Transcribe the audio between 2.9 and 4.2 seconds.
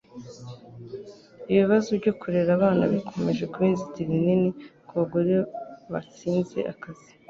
bikomeje kuba inzitizi